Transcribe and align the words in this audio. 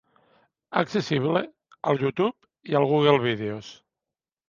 Accessible 0.81 1.43
al 1.91 2.03
YouTube 2.07 2.35
i 2.73 2.83
al 2.83 2.91
Google 2.95 3.25
Vídeos. 3.31 3.75